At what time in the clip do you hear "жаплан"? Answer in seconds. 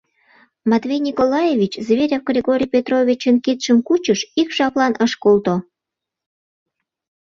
4.57-4.93